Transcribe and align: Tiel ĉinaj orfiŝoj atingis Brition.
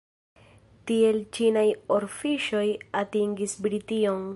Tiel 0.91 1.19
ĉinaj 1.39 1.67
orfiŝoj 1.99 2.67
atingis 3.05 3.59
Brition. 3.67 4.27